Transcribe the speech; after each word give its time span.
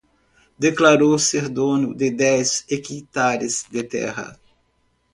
Declarou 0.57 1.15
ser 1.19 1.45
dono 1.47 1.93
de 1.99 2.09
dez 2.09 2.65
hequitares 2.71 3.67
de 3.71 3.83
terra 3.83 4.29